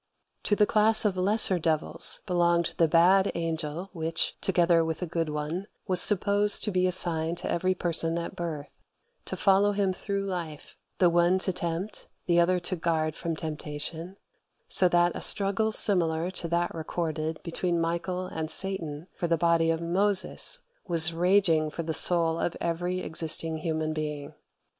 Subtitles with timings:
[0.45, 5.29] To the class of lesser devils belonged the bad angel which, together with a good
[5.29, 8.65] one, was supposed to be assigned to every person at birth,
[9.25, 14.17] to follow him through life the one to tempt, the other to guard from temptation;
[14.67, 19.69] so that a struggle similar to that recorded between Michael and Satan for the body
[19.69, 20.57] of Moses
[20.87, 24.33] was raging for the soul of every existing human being.